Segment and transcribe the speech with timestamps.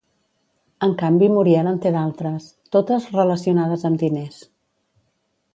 [0.87, 4.45] En canvi Muriel en té d'altres, totes relacionades amb diners.